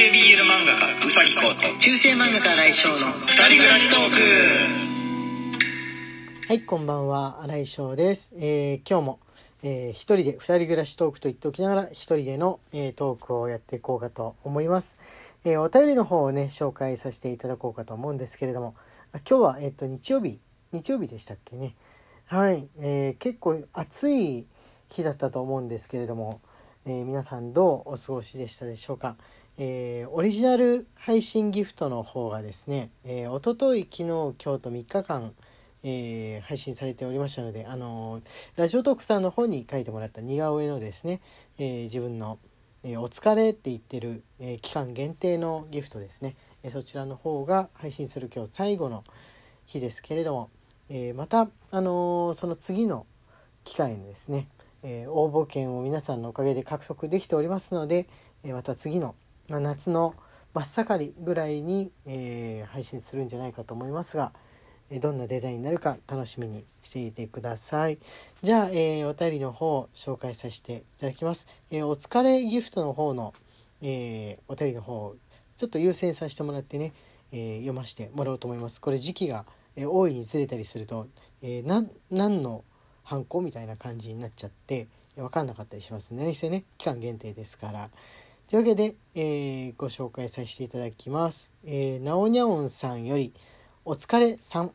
[0.00, 3.98] 系 BL 漫画家うさぎこと中世漫画家来翔の二人暮らしトー
[6.38, 8.32] クはい、こんばんは、新井翔です。
[8.34, 9.20] えー今日も、
[9.62, 14.96] えー一人で二人暮らしトークと言っておきながら、一人での、えートークをやっていこうかと思います。
[15.44, 18.74] えーお便りの方をね、紹介させていただこうかと思うんですけれども、
[19.28, 20.38] 今日は、えっ、と、日曜日、
[20.72, 21.74] 日曜日でしたっけね。
[22.24, 24.46] はい、えー結構暑い
[24.90, 26.40] 日だったと思うんですけれども、
[26.86, 29.16] えー皆さんどうお過ごしでしたでしょうか。
[29.58, 35.32] えーオリジナル配信ギフトの方がですね、えー、おととい昨日今日と3日間、
[35.82, 38.22] えー配信されておりましたので、あのー
[38.56, 41.20] ラジオトークさんの方に書いてもらった似顔絵のですね、
[41.58, 42.38] えー自分の、
[42.82, 49.04] えーお疲れ」って言ってる、えー期間限定のギフトですね、えーそちらの方が配信する今日最後の
[49.66, 50.50] 日ですけれども、
[50.88, 53.06] えーまた、あのその次の
[53.64, 54.48] 機会にですね、
[54.82, 58.08] えー応募券を皆さんのおかげで獲得できておりますので、
[58.42, 59.14] えーまた次の、
[59.50, 60.14] まあ、夏の
[60.54, 64.32] 真っ盛りぐらいに、えー配信するんじゃないかと思いますが、
[64.90, 67.98] えどんなデザインになるか楽しみにしていてください。
[68.42, 71.48] じゃあ、えーお便りの方を紹介させていただきます。
[71.72, 73.34] えーお疲れギフトの方の、
[73.82, 75.16] えーお便りの方を
[75.56, 76.92] ちょっと優先させてもらってね、
[77.32, 78.80] え読ませてもらおうと思います。
[78.80, 81.08] これ時期が、え大いにずれたりすると、
[81.42, 82.62] え何の
[83.02, 86.22] ハンコみたいな感じになっちゃって分かんなかったりしますね。
[86.22, 87.90] 何せね期間限定ですから。
[88.50, 91.52] というわけで、えーご紹介させていただきます。
[91.64, 93.32] えー、なおにゃおんさんより
[93.84, 94.72] お疲れさん、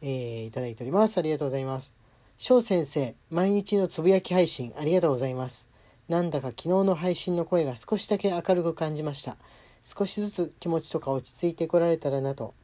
[0.00, 1.18] えーいただいております。
[1.18, 1.92] ありがとうございます。
[2.38, 5.66] 翔先生、毎日のつぶやき配信ありがとうございます。
[6.08, 9.36] なんだか昨日の配信の声が少しだけ明るく感じました。
[9.82, 12.54] 少しずつ気持ちとか落ち着いてこられたらなと、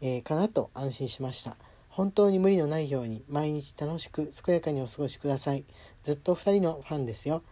[0.00, 1.56] えーかなと安心しました。
[1.88, 5.64] 本当に無理のないように毎日楽しく健やかにお過ごしください。
[6.04, 7.42] ずっとお二人のファンですよ。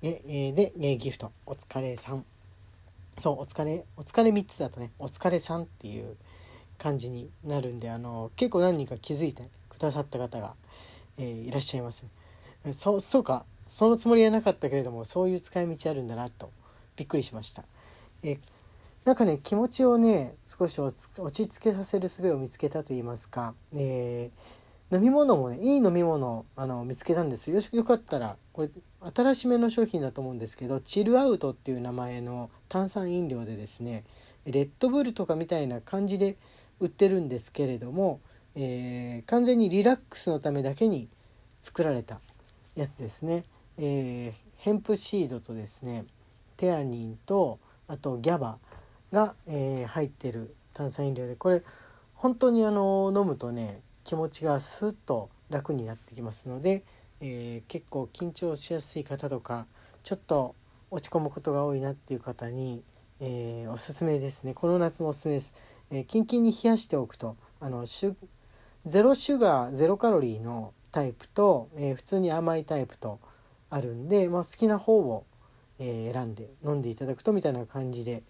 [0.00, 1.32] ええで、えギフト。
[1.44, 2.24] お疲れさん。
[3.18, 6.16] そうお疲れお疲れ3つだとねお疲れさんっていう
[6.78, 10.54] 感じになるんであの結構何人か気づいてくださった方が、
[11.16, 12.04] えーいらっしゃいます。
[12.64, 13.44] ねそうそうか。
[13.66, 16.50] そのつもりはなかったけれどもそういう使い道あるんだなと
[16.94, 17.64] びっくりしました。
[18.22, 18.38] え
[19.04, 20.94] なんかね気持ちをね少し落
[21.32, 24.58] ち着けさせる術を見つけたと言いますか、えー
[24.90, 27.50] 飲み物もねいい飲み物あの見つけたんです。
[27.50, 28.70] よしよかったらこれ
[29.00, 34.04] 新しめの商品だと思うんですけどチルアウトっていう名前の炭酸飲料でですね
[34.44, 36.36] レッドブルとかみたいな感じで
[36.80, 38.20] 売ってるんですけれども、
[38.54, 41.08] えー完全にリラックスのためだけに
[41.62, 42.20] 作られた
[42.76, 43.44] やつですね、
[43.78, 46.04] えーヘンプシードとですね
[46.56, 48.58] テアニンとあとギャバ
[49.12, 51.62] が、えー入ってる炭酸飲料でこれ
[52.14, 56.84] 本当にあの飲むとね気持ちがスッと楽になってきますので、
[57.20, 59.66] えー結構緊張しやすい方とか
[60.02, 60.54] ちょっと
[60.90, 62.82] 落ち込むことが多いなっていう方に、
[63.20, 64.54] えーおすすめですね。
[64.54, 65.54] この夏のおすすめです、
[65.90, 68.14] えーキンキンに冷やしておくとあのシュ
[68.86, 73.18] ゼロシュガーゼロカロリーのタイプと、えー普通に甘いタイプと
[73.70, 75.24] あるんで、まあ、好きな方を、
[75.78, 78.22] えー選んで飲んでいただくとみたいな感じで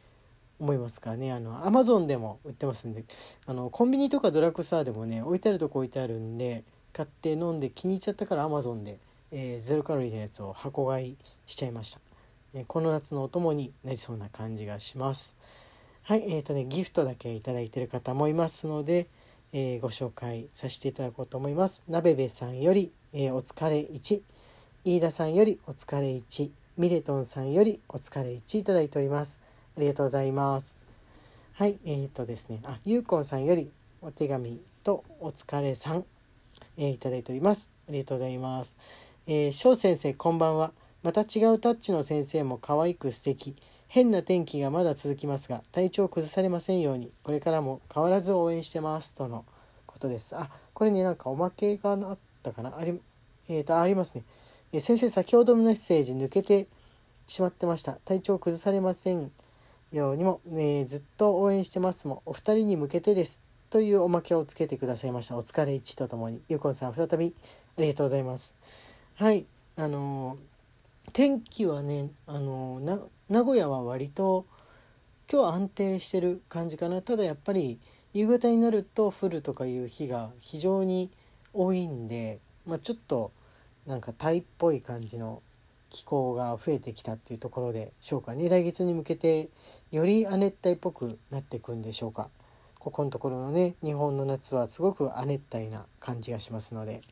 [0.59, 1.31] 思いますからね。
[1.33, 3.05] あのアマゾンでも売ってますんで
[3.47, 6.65] あのコンビニとかドラッグストアでもね置いてあるとこ置いてあるんで
[6.99, 8.99] 買って飲んで気に入っちゃったからアマゾンで、
[9.31, 11.17] えーゼロカロリーのやつを箱買い
[11.47, 12.01] しちゃいました、
[12.55, 15.37] えーこの夏のお供になりそうな感じがします。
[16.03, 19.07] はいえーとねギフトだけいいてる方もいますので、
[19.53, 21.83] えーご紹介させていただこうと思います。
[21.89, 24.21] なべべさんより、えーお疲れ1
[24.85, 29.39] 飯田さんよりお疲れ1ミレトンさんよりお疲れ1いただいております。
[29.77, 30.75] ありがとうございます。
[31.55, 33.71] はいえー、とですねあゆうこんさんより
[34.03, 36.05] お手紙とお疲れさん、
[36.79, 37.69] えーいただいております。
[37.89, 38.75] ありがとうございます。
[39.27, 40.73] えー、翔先生こんばんは。
[41.03, 43.55] また違うタッチの先生も可愛く素敵。
[43.89, 47.11] 変な天気がまだ続きますが体調を崩されませんように。
[47.23, 49.15] これからも変わらず応援してます。
[49.15, 49.45] との
[49.87, 50.37] ことです。
[50.37, 52.77] あこれねなんかおまけがあったかな？
[52.79, 53.01] あり,、
[53.49, 54.23] えー、とありますね、
[54.73, 56.67] えー先生先ほどのメッセージ抜けて
[57.27, 57.93] しまってました。
[58.05, 59.31] 体調を崩されません
[59.93, 63.41] ようにも、えーずっと応援してますもお二人に向けてです。
[63.71, 65.37] というおまけをつけてくださいました。
[65.37, 66.41] お疲れ1とともに。
[66.49, 67.35] ゆうこんさん再び
[67.77, 68.55] ありがとうございます。
[69.17, 69.45] はい。
[69.77, 70.39] あのー
[71.13, 72.99] 天気はねあのーな
[73.29, 74.47] 名古屋は割と
[75.31, 77.03] 今日は安定してる感じかな。
[77.03, 77.79] ただやっぱり
[78.15, 81.11] 夕方になると降るとかいう日が非常に
[81.53, 83.33] 多いんで、まあ、ちょっと
[83.87, 85.43] なんかタイっぽい感じの
[85.91, 88.49] 気候が増えてきたっていうところでしょうかね。
[88.49, 89.51] 来月に向けて
[89.93, 92.31] より亜熱帯っぽくなっていくんでしょうか。
[92.89, 97.03] ここのところのね日本の夏はすごく亜熱帯な感じがしますので。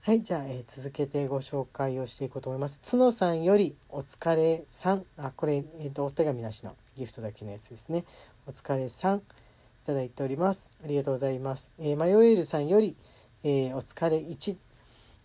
[0.00, 2.80] はいじゃあ、えー続けてご紹介をしていこうと思います。
[2.90, 5.04] 角さんよりお疲れさん。
[5.16, 8.04] あこれ、えー、とお手紙なしのギフトだけのやつですね。
[8.46, 9.18] お疲れさん。
[9.18, 9.20] い
[9.86, 10.70] ただいております。
[10.82, 12.96] ありがとうございます、えー、マヨエールさんより、
[13.44, 14.56] えー、お疲れ1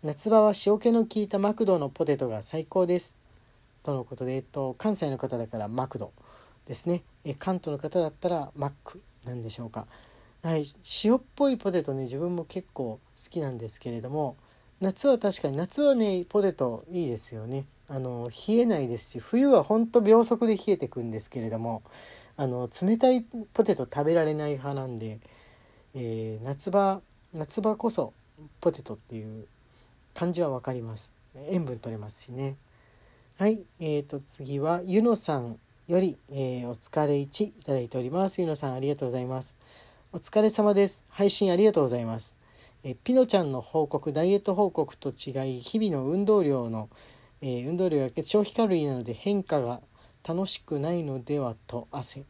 [0.03, 3.15] 夏場は塩気の効いたマクドのポテトが最高です。
[3.83, 6.11] とのことで、えっと、関西の方だからマクド
[6.67, 9.01] ですね、え関東の方だったらマック。
[9.25, 9.87] なんでしょうか。
[10.41, 10.63] はい
[11.03, 14.37] 塩っぽいポテトね自分も結構好きなんですけれども
[14.79, 17.65] 夏は確かに夏はねポテトいいですよね。
[17.89, 21.81] あの冷えないですし冬はほんと秒速で冷えてくんですけれども
[22.37, 25.19] あの冷たいポテト食べられない派なんで、
[25.95, 27.01] えー、夏場
[27.33, 28.13] 夏場こそ
[28.61, 29.45] ポテトっていう
[30.13, 31.11] 感じは分かります。
[31.49, 32.55] 塩分取れますしね。
[33.37, 35.59] はいえーと次はゆのさん。
[35.89, 38.39] より、えー、お疲れ1いただいております。
[38.39, 39.55] ゆのさんありがとうございます。
[40.13, 41.01] お疲れ様です。
[41.09, 42.35] 配信ありがとうございます。
[42.83, 46.89] えピノちゃんの報告ダイエット報告と違い日々の運動量の、
[47.41, 49.81] えー、運動量や消費カロリーなので変化が
[50.23, 52.23] 楽しくないのではと汗、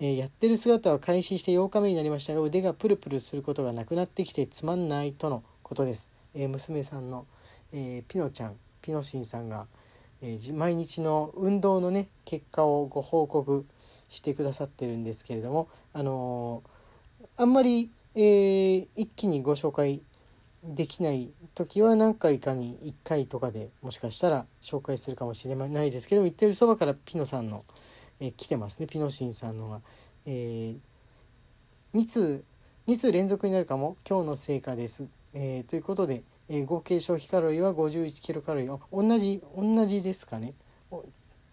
[0.00, 7.26] えー、やってる姿は開始して8日目になりましたが腕がプルプルすることがなくなってきてつまんないとのことです、えー、娘さんの、
[7.72, 9.68] えピノちゃんピノシンさんが、
[10.24, 13.66] え毎日の運動のね結果をご報告
[14.08, 16.62] してくださってるんですけれどもあの
[17.36, 20.00] あんまりえー、一気にご紹介
[20.62, 27.64] できない時は何回かに1回とかでもしかしたら紹介するかもしれないですけども言ってるそばからピノさんの、
[28.20, 28.86] え、来てますね。
[28.86, 29.80] ピノシンさんのが、
[30.26, 32.44] えー、2通
[32.86, 33.96] 2通連続になるかも。
[34.08, 38.78] 今日の成果です、え、ということで、えー、合計消費カロリーは51キロカロリー。
[38.92, 40.54] 同じ同じですかね。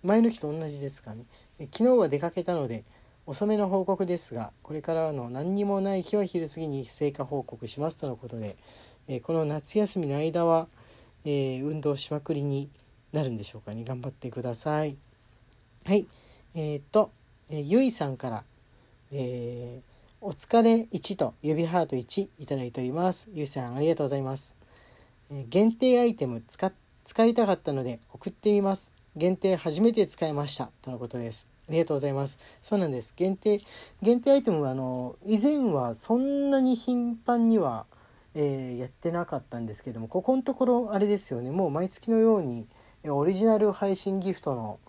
[0.03, 1.25] 前の日と同じですかね、
[1.59, 2.83] え昨日は出かけたので
[3.27, 8.55] 遅めの報告ですがこれからの何にもない日は昼過ぎに成果報告しますとのことで、
[9.07, 10.67] えー、この夏休みの間は、
[11.23, 12.69] え、運動しまくりに
[13.13, 13.83] なるんでしょうかね。
[13.83, 14.97] 頑張ってください。
[15.85, 16.07] はい。
[16.55, 17.11] えっ、と、
[17.49, 18.43] えー、ゆいさんから、
[19.11, 23.29] えー、お疲れ1と指ハート1いただいております。
[23.33, 24.55] ゆいさんありがとうございます、
[25.49, 26.71] 限定アイテム使
[27.05, 32.37] 使いたかったので送ってみます限定初めて使いましたとのことですありがとうございます。
[32.61, 33.13] そうなんです。
[33.15, 33.61] 限定、
[34.01, 37.85] 限定アイテムは、あの、以前はそんなに頻繁には、
[38.35, 42.67] えー、やってなかったんですけども、ここのところ、あれですよね、もう毎月のように、
[43.05, 44.79] オリジナル配信ギフトの、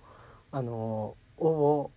[0.50, 1.90] あの、応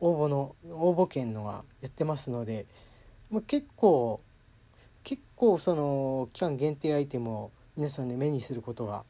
[0.00, 2.64] 募、応募の、応募券のがやってますので、
[3.30, 4.20] まあ、結構、
[5.10, 9.02] 結構その、期間限定アイテムを皆さんね、目にすることが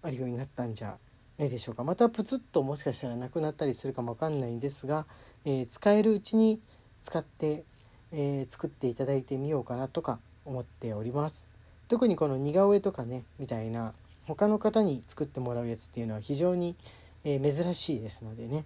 [0.00, 0.96] あるようになったんじゃ
[1.36, 1.84] ないでしょうか。
[1.84, 5.04] またプツッともしかしたらなくなったりするかもわかんないんですが、
[5.44, 6.58] えー、使えるうちに
[7.02, 7.64] 使って、
[8.12, 11.44] えー、作っていただいてみようかなとか思っております。
[11.88, 13.92] 特にこの似顔絵とかねみたいな
[14.26, 16.76] 他の方に作ってもらうやつっていうのは非常に、
[17.24, 18.64] えー、珍しいですのでね。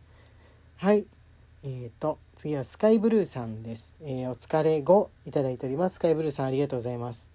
[0.76, 1.04] はい。
[1.64, 5.96] えーと次はスカイブルーさんです、えー、お疲れ後いただいております。
[5.96, 7.28] スカイブルーさんありがとうございます、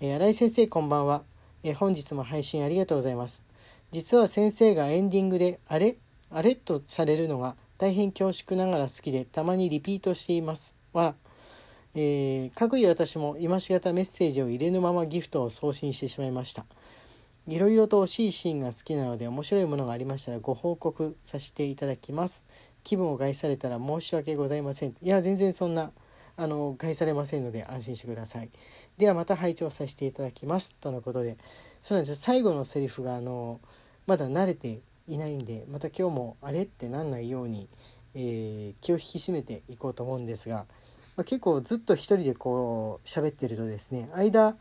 [0.00, 1.22] えー、新井先生こんばんは、
[1.62, 3.42] えー、本日も配信ありがとうございます。
[3.90, 5.96] 実は先生がエンディングで「あれ？
[6.30, 10.74] あれ?」とされるのが大変恐縮ながら好きでたまにリピートしています。
[10.92, 11.14] は、
[11.94, 16.64] えー、かくい私も今しがたメッセージを入れぬままギフトを送信してしまいました。
[17.48, 22.44] いろいろと惜しいシーンが好きなので面白いものがありましたらご報告させていただきます。
[22.84, 24.90] 気分を害されたら申し訳ございません。
[24.90, 25.92] いや全然そんな
[26.36, 28.50] あの害されませんので安心してください。
[28.98, 30.74] ではまた拝聴させていただきます。
[30.80, 31.36] とのことで。
[31.82, 33.60] そうなんです最後のセリフがあの
[34.06, 37.68] まだ慣れていないんでまた今日もあれってなんないように、
[38.14, 40.66] えー、気を引き締めていこうと思うんですが、
[41.16, 44.56] まあ、結構ずっと一人でこう喋ってるとですね間、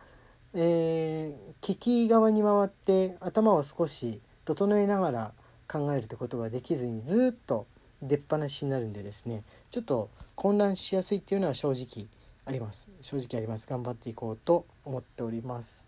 [0.55, 5.33] えー、聞き側に回って頭を少し整えながら
[5.71, 7.67] 考えるってことができずにずっと
[8.01, 12.07] 出っ放しになるんでですねちょっと混乱しやすいっていうのは正直
[12.45, 15.85] あります正直あります頑張っていこうと思っております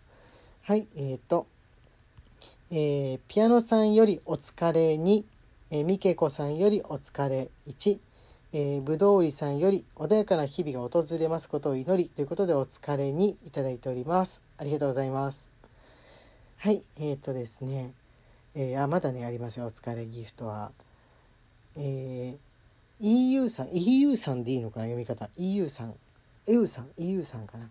[0.62, 1.46] はいえーと
[2.70, 5.24] えー、ピアノさんよりお疲れ2、
[5.70, 7.98] えー、みけこさんよりお疲れ1、
[8.52, 14.42] えー、ぶどうりさんより穏やかな日々が訪れますことを祈りということでお疲れにいただいております。
[14.58, 15.50] ありがとうございます。
[16.58, 17.92] はい、えっ、ー、とですね、
[18.54, 20.70] えー、あ、まだね、ありますよ、お疲れギフトは。
[21.76, 25.28] えー、EU さん、EU さんでいいのかな、読み方。
[25.36, 25.94] EU さん、
[26.46, 27.68] EU さん、EU さんかな。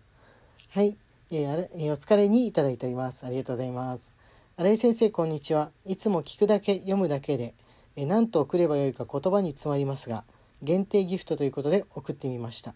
[0.70, 0.96] はい、
[1.30, 3.24] えー、あれ、えー、お疲れにいただいております。
[3.24, 4.14] ありがとうございます。
[4.56, 7.54] 新井先生こんにちはいつも聞くだけ読むだけで
[7.96, 10.22] え何と送ればよいか言葉に詰まりますが
[10.62, 12.72] 限定ギフトということで送ってみました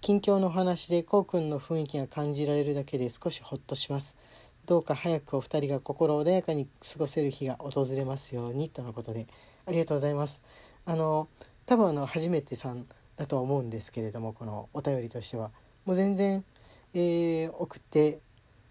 [0.00, 4.16] 近況の話でこうくんの雰囲気が感じられるだけで少しほっとします
[4.64, 9.26] どうか早くお二人が心穏やかに過ごせる日が訪れますようにとのことで
[9.66, 10.40] ありがとうございます
[10.88, 11.28] あの
[11.66, 12.86] 多分あの初めてさん
[13.18, 15.50] だとは思うんですけれどもこのお便りとしては。
[15.84, 16.44] もう全然、
[16.94, 18.18] えー、送って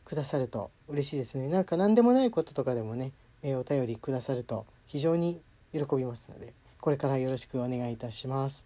[0.04, 1.48] くださると嬉しいですね。
[1.48, 3.12] なんか何でもないこととかでもね、
[3.44, 5.40] えー、お便りくださると非常に
[5.74, 8.66] 喜びますのでこれからよろしくお願いいたします。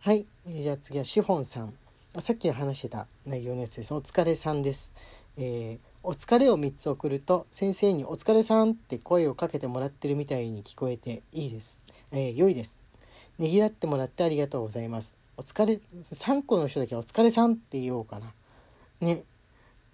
[0.00, 1.72] はい、えー、じゃあ次はしほんさん。
[2.18, 3.94] さっき話してた内容のやつです。
[3.94, 4.92] お疲れさんです、
[5.36, 11.80] えーお疲れを3つ送ると先生に「お疲れさん」って声をかけてもらってるみたいに聞こえていいです、
[12.12, 12.78] えー、良いです。
[13.38, 15.14] ねぎらってもらってありがとうございます。
[15.36, 18.32] お疲れ3個の人だけ「お疲れさん」って言おうかな。
[19.00, 19.22] ね。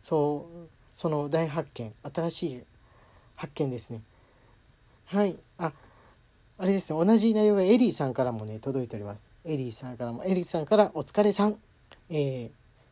[0.03, 1.95] そうその大発見。
[2.15, 2.63] 新しい
[3.37, 4.03] 発見ですね。
[5.07, 5.37] はい。
[5.59, 5.73] あ
[6.59, 7.05] あれですね。
[7.05, 9.27] 同じ内容がエリーさんからもね届いております。
[9.45, 11.59] エリーさんからもエリーさんから「お疲れさん」
[12.11, 12.51] えー、い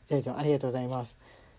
[0.08, 1.16] ただいてありがとうございます。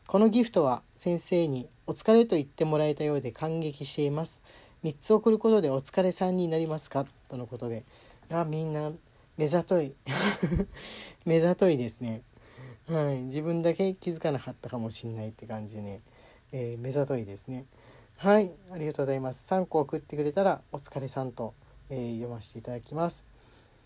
[0.08, 4.42] このギフトは先生にお疲れと言ってもらえたようで感激しています。
[4.84, 7.06] 3つ送ることでお疲れさんになりますか？
[7.28, 7.84] とのことで。
[8.32, 8.92] あみんな
[9.38, 9.94] 目ざとい。
[11.26, 12.22] 目ざといですね。
[12.88, 13.22] はい。
[13.24, 16.02] 自分だけ気づかなかったかもしんないって感じでね、
[16.52, 17.66] えー、目ざといですね。
[18.18, 18.52] はい。
[18.72, 19.46] ありがとうございます。
[19.50, 21.54] 3個送ってくれたらお疲れさんと、
[21.90, 23.24] えー、読ませていただきます。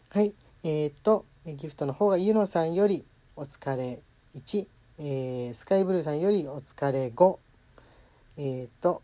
[0.09, 0.33] はい。
[0.63, 3.03] えー、っとギフトの方がゆのさんより
[3.35, 3.99] お疲れ
[4.35, 4.67] 1
[4.99, 7.37] えー、スカイブルーさんよりお疲れ5
[8.37, 9.01] えっ、と、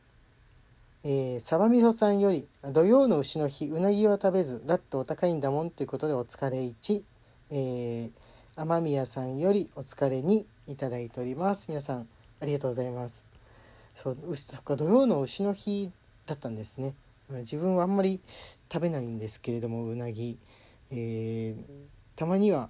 [1.03, 7.01] えー、サバみそさんより土曜の牛の日うなぎは食べずだってお高いんだもんということでお疲れ1、
[7.51, 11.68] えー、雨宮さんよりお疲れ2いただいております。
[11.70, 12.08] 皆さん
[12.41, 13.24] ありがとうございます。
[13.96, 15.89] そう牛とか土曜の牛の日
[16.25, 16.94] だったんですね。
[17.29, 18.20] 自分はあんまり
[18.72, 20.38] 食べないんですけれどもうなぎ、
[20.91, 21.58] えー、
[22.18, 22.70] たまには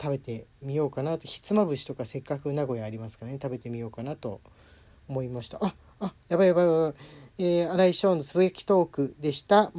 [0.00, 1.28] 食べてみようかなと。
[1.28, 4.40] ひつまぶしとかせっかく名古屋ありますからね食べてみようかなと
[5.08, 5.58] 思いました。
[5.60, 6.94] ああやばいやばいやばい、
[7.38, 9.70] えー、新井翔のつぶやきトークでした。